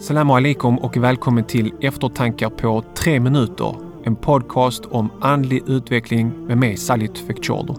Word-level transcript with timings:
Salam 0.00 0.30
alaikum 0.30 0.78
och 0.78 0.96
välkommen 0.96 1.44
till 1.44 1.72
Eftertankar 1.80 2.50
på 2.50 2.84
tre 2.94 3.20
minuter. 3.20 3.74
En 4.04 4.16
podcast 4.16 4.84
om 4.86 5.10
andlig 5.20 5.62
utveckling 5.66 6.46
med 6.46 6.58
mig 6.58 6.76
Salit 6.76 7.18
Fekchordo. 7.18 7.74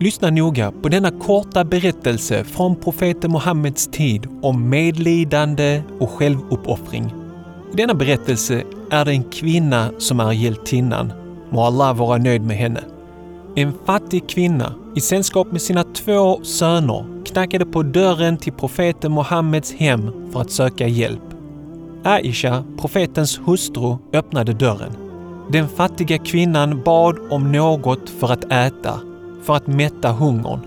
Lyssna 0.00 0.30
noga 0.30 0.72
på 0.82 0.88
denna 0.88 1.10
korta 1.10 1.64
berättelse 1.64 2.44
från 2.44 2.76
profeten 2.76 3.32
Muhammeds 3.32 3.86
tid 3.86 4.28
om 4.42 4.68
medlidande 4.68 5.82
och 5.98 6.10
självuppoffring. 6.10 7.14
I 7.72 7.76
denna 7.76 7.94
berättelse 7.94 8.62
är 8.90 9.04
det 9.04 9.10
en 9.10 9.24
kvinna 9.24 9.90
som 9.98 10.20
är 10.20 10.32
hjältinnan. 10.32 11.12
Må 11.50 11.64
Allah 11.64 11.96
vara 11.96 12.18
nöjd 12.18 12.42
med 12.42 12.56
henne. 12.56 12.80
En 13.56 13.72
fattig 13.86 14.28
kvinna 14.28 14.74
i 14.96 15.00
sällskap 15.00 15.52
med 15.52 15.62
sina 15.62 15.84
två 15.84 16.44
söner 16.44 17.21
knackade 17.32 17.66
på 17.66 17.82
dörren 17.82 18.38
till 18.38 18.52
profeten 18.52 19.14
Muhammeds 19.14 19.72
hem 19.72 20.10
för 20.32 20.40
att 20.40 20.50
söka 20.50 20.88
hjälp. 20.88 21.22
Aisha, 22.04 22.64
profetens 22.80 23.40
hustru, 23.44 23.96
öppnade 24.12 24.52
dörren. 24.52 24.92
Den 25.50 25.68
fattiga 25.68 26.18
kvinnan 26.18 26.82
bad 26.82 27.18
om 27.30 27.52
något 27.52 28.10
för 28.10 28.32
att 28.32 28.52
äta, 28.52 29.00
för 29.42 29.56
att 29.56 29.66
mätta 29.66 30.12
hungern. 30.12 30.60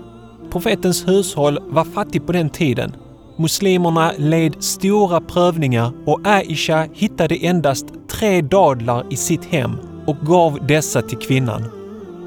Profetens 0.50 1.08
hushåll 1.08 1.58
var 1.66 1.84
fattigt 1.84 2.26
på 2.26 2.32
den 2.32 2.50
tiden. 2.50 2.96
Muslimerna 3.38 4.12
led 4.18 4.62
stora 4.62 5.20
prövningar 5.20 5.92
och 6.06 6.20
Aisha 6.24 6.86
hittade 6.92 7.34
endast 7.34 7.86
tre 8.08 8.42
dadlar 8.42 9.04
i 9.10 9.16
sitt 9.16 9.44
hem 9.44 9.76
och 10.06 10.16
gav 10.26 10.66
dessa 10.66 11.02
till 11.02 11.18
kvinnan 11.18 11.85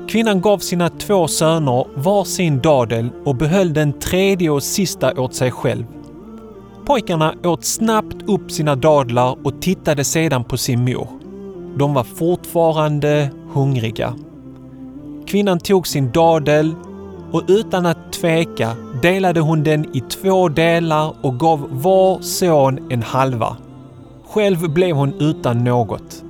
Kvinnan 0.09 0.41
gav 0.41 0.57
sina 0.57 0.89
två 0.89 1.27
söner 1.27 1.85
var 1.95 2.23
sin 2.23 2.59
dadel 2.59 3.09
och 3.25 3.35
behöll 3.35 3.73
den 3.73 3.93
tredje 3.93 4.49
och 4.49 4.63
sista 4.63 5.21
åt 5.21 5.33
sig 5.33 5.51
själv. 5.51 5.85
Pojkarna 6.85 7.33
åt 7.43 7.65
snabbt 7.65 8.29
upp 8.29 8.51
sina 8.51 8.75
dadlar 8.75 9.37
och 9.43 9.61
tittade 9.61 10.03
sedan 10.03 10.43
på 10.43 10.57
sin 10.57 10.85
mor. 10.85 11.07
De 11.77 11.93
var 11.93 12.03
fortfarande 12.03 13.29
hungriga. 13.53 14.13
Kvinnan 15.27 15.59
tog 15.59 15.87
sin 15.87 16.11
dadel 16.11 16.75
och 17.31 17.43
utan 17.47 17.85
att 17.85 18.13
tveka 18.13 18.75
delade 19.01 19.39
hon 19.39 19.63
den 19.63 19.95
i 19.95 20.01
två 20.01 20.49
delar 20.49 21.13
och 21.21 21.39
gav 21.39 21.67
var 21.71 22.21
son 22.21 22.91
en 22.91 23.03
halva. 23.03 23.57
Själv 24.27 24.69
blev 24.73 24.95
hon 24.95 25.13
utan 25.19 25.63
något. 25.63 26.23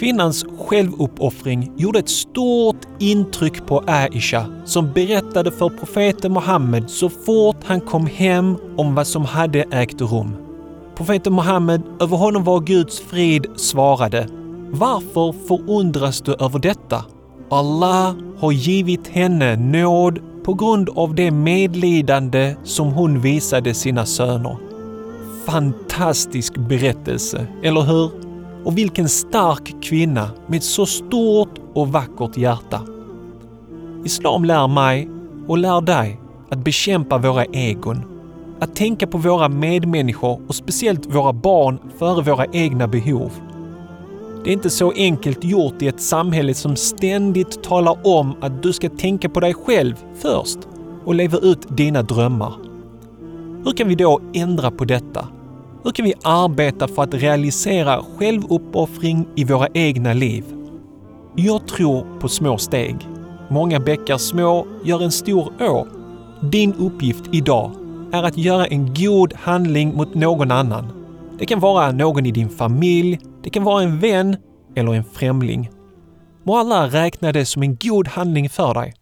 Kvinnans 0.00 0.46
självuppoffring 0.58 1.72
gjorde 1.76 1.98
ett 1.98 2.08
stort 2.08 2.76
intryck 2.98 3.66
på 3.66 3.84
Aisha 3.86 4.46
som 4.64 4.92
berättade 4.92 5.50
för 5.50 5.68
profeten 5.68 6.32
Muhammed 6.32 6.90
så 6.90 7.08
fort 7.08 7.56
han 7.64 7.80
kom 7.80 8.06
hem 8.06 8.56
om 8.76 8.94
vad 8.94 9.06
som 9.06 9.24
hade 9.24 9.62
ägt 9.62 10.00
rum. 10.00 10.36
Profeten 10.96 11.34
Muhammed, 11.34 11.82
över 12.00 12.16
honom 12.16 12.44
var 12.44 12.60
Guds 12.60 13.00
frid, 13.00 13.46
svarade 13.56 14.28
Varför 14.70 15.46
förundras 15.48 16.20
du 16.20 16.34
över 16.34 16.58
detta? 16.58 17.04
Allah 17.50 18.14
har 18.38 18.52
givit 18.52 19.08
henne 19.08 19.56
nåd 19.56 20.18
på 20.44 20.54
grund 20.54 20.88
av 20.88 21.14
det 21.14 21.30
medlidande 21.30 22.56
som 22.64 22.92
hon 22.92 23.20
visade 23.20 23.74
sina 23.74 24.06
söner. 24.06 24.56
Fantastisk 25.46 26.58
berättelse, 26.58 27.46
eller 27.62 27.80
hur? 27.80 28.29
Och 28.64 28.78
vilken 28.78 29.08
stark 29.08 29.82
kvinna 29.82 30.30
med 30.46 30.62
så 30.62 30.86
stort 30.86 31.58
och 31.74 31.88
vackert 31.88 32.36
hjärta. 32.36 32.80
Islam 34.04 34.44
lär 34.44 34.68
mig 34.68 35.08
och 35.48 35.58
lär 35.58 35.80
dig 35.80 36.20
att 36.50 36.64
bekämpa 36.64 37.18
våra 37.18 37.44
egon, 37.44 38.02
att 38.60 38.76
tänka 38.76 39.06
på 39.06 39.18
våra 39.18 39.48
medmänniskor 39.48 40.40
och 40.48 40.54
speciellt 40.54 41.14
våra 41.14 41.32
barn 41.32 41.78
före 41.98 42.22
våra 42.22 42.46
egna 42.46 42.88
behov. 42.88 43.30
Det 44.44 44.50
är 44.50 44.52
inte 44.52 44.70
så 44.70 44.92
enkelt 44.92 45.44
gjort 45.44 45.82
i 45.82 45.88
ett 45.88 46.00
samhälle 46.00 46.54
som 46.54 46.76
ständigt 46.76 47.62
talar 47.62 48.06
om 48.06 48.34
att 48.40 48.62
du 48.62 48.72
ska 48.72 48.88
tänka 48.88 49.28
på 49.28 49.40
dig 49.40 49.54
själv 49.54 49.94
först 50.18 50.58
och 51.04 51.14
leva 51.14 51.38
ut 51.38 51.76
dina 51.76 52.02
drömmar. 52.02 52.52
Hur 53.64 53.72
kan 53.72 53.88
vi 53.88 53.94
då 53.94 54.20
ändra 54.34 54.70
på 54.70 54.84
detta 54.84 55.28
hur 55.84 55.90
kan 55.90 56.04
vi 56.04 56.14
arbeta 56.24 56.88
för 56.88 57.02
att 57.02 57.14
realisera 57.14 58.02
självuppoffring 58.18 59.28
i 59.36 59.44
våra 59.44 59.68
egna 59.74 60.12
liv? 60.12 60.44
Jag 61.36 61.68
tror 61.68 62.20
på 62.20 62.28
små 62.28 62.58
steg. 62.58 63.08
Många 63.50 63.80
bäckar 63.80 64.18
små 64.18 64.66
gör 64.84 65.02
en 65.02 65.12
stor 65.12 65.62
å. 65.62 65.86
Din 66.42 66.74
uppgift 66.74 67.24
idag 67.32 67.70
är 68.12 68.22
att 68.22 68.38
göra 68.38 68.66
en 68.66 68.94
god 68.94 69.32
handling 69.32 69.96
mot 69.96 70.14
någon 70.14 70.50
annan. 70.50 70.92
Det 71.38 71.46
kan 71.46 71.60
vara 71.60 71.92
någon 71.92 72.26
i 72.26 72.30
din 72.30 72.48
familj, 72.48 73.18
det 73.42 73.50
kan 73.50 73.64
vara 73.64 73.82
en 73.82 73.98
vän 73.98 74.36
eller 74.74 74.94
en 74.94 75.04
främling. 75.04 75.70
Må 76.42 76.56
alla 76.56 76.86
räkna 76.86 77.32
det 77.32 77.44
som 77.44 77.62
en 77.62 77.76
god 77.76 78.08
handling 78.08 78.50
för 78.50 78.74
dig. 78.74 78.94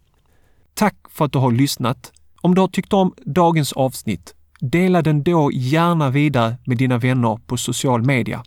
Tack 0.73 0.95
för 1.09 1.25
att 1.25 1.31
du 1.31 1.39
har 1.39 1.51
lyssnat. 1.51 2.11
Om 2.41 2.55
du 2.55 2.61
har 2.61 2.67
tyckt 2.67 2.93
om 2.93 3.13
dagens 3.25 3.73
avsnitt 3.73 4.35
Dela 4.59 5.01
den 5.01 5.23
då 5.23 5.51
gärna 5.51 6.09
vidare 6.09 6.55
med 6.65 6.77
dina 6.77 6.97
vänner 6.97 7.39
på 7.47 7.57
social 7.57 8.05
media. 8.05 8.43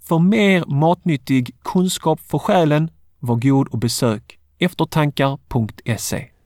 För 0.00 0.18
mer 0.18 0.64
matnyttig 0.66 1.56
kunskap 1.62 2.20
för 2.20 2.38
själen, 2.38 2.90
var 3.20 3.36
god 3.36 3.68
och 3.68 3.78
besök 3.78 4.38
eftertankar.se. 4.58 6.28